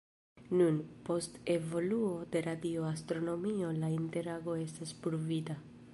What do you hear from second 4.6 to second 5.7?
estas pruvita.